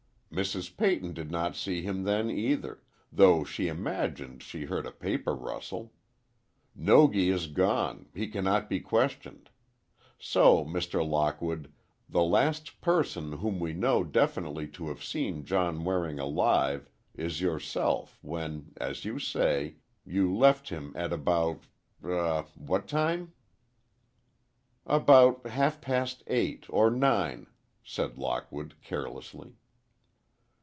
[0.33, 0.77] "Mrs.
[0.77, 5.91] Peyton did not see him then, either—though she imagined she heard a paper rustle.
[6.73, 9.49] Nogi is gone—he cannot be questioned.
[10.17, 11.05] So, Mr.
[11.05, 11.73] Lockwood,
[12.07, 18.17] the last person whom we know definitely to have seen John Waring alive, is yourself
[18.21, 19.75] when, as you say,
[20.05, 23.33] you left him at about—er—what time?"
[24.85, 27.47] "About half past eight or nine,"
[27.83, 29.57] said Lockwood, carelessly.